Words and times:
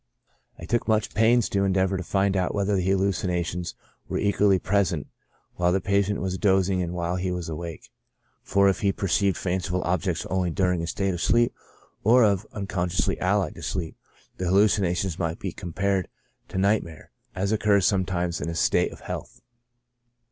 I 0.57 0.65
took 0.65 0.87
much 0.87 1.13
pains 1.13 1.47
to 1.49 1.63
endeavor 1.63 1.95
to 1.95 2.01
find 2.01 2.35
out 2.35 2.55
whether 2.55 2.75
the 2.75 2.81
hallucina 2.87 3.45
tions 3.45 3.75
were 4.07 4.17
equally 4.17 4.57
present 4.57 5.05
while 5.57 5.71
the 5.71 5.79
patient 5.79 6.19
was 6.21 6.39
dozing 6.39 6.81
and 6.81 6.95
while 6.95 7.17
he 7.17 7.29
was 7.31 7.47
awake; 7.47 7.91
for 8.41 8.67
if 8.67 8.79
he 8.81 8.91
perceived 8.91 9.37
fanciful 9.37 9.83
objects 9.83 10.25
only 10.25 10.49
during 10.49 10.81
a 10.81 10.87
state 10.87 11.13
of 11.13 11.21
sleep, 11.21 11.53
or 12.03 12.23
of 12.23 12.47
unconsciousness 12.51 13.17
allied 13.21 13.53
to 13.53 13.61
sleep, 13.61 13.95
the 14.37 14.47
hallucinations 14.47 15.19
might 15.19 15.37
be 15.37 15.51
compared 15.51 16.07
to 16.47 16.57
nightmare, 16.57 17.11
as 17.35 17.53
oc 17.53 17.59
curs 17.59 17.85
sometimes 17.85 18.41
in 18.41 18.47
the 18.47 18.55
state 18.55 18.91
of 18.91 19.01
health. 19.01 19.41